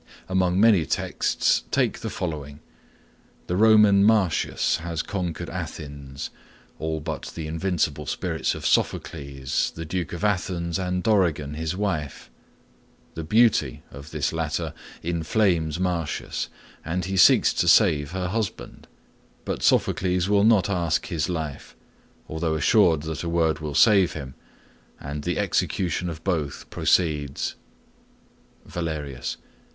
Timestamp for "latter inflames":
14.35-15.79